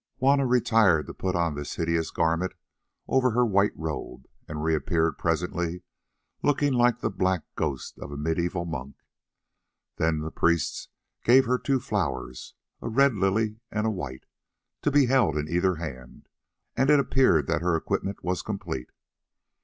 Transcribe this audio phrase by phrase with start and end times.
[0.17, 2.53] Juanna retired to put on this hideous garment
[3.07, 5.83] over her white robe, and reappeared presently,
[6.41, 8.95] looking like the black ghost of a mediaeval monk.
[9.97, 10.87] Then the priests
[11.23, 14.25] gave her two flowers, a red lily and a white,
[14.81, 16.27] to be held in either hand,
[16.75, 18.89] and it appeared that her equipment was complete.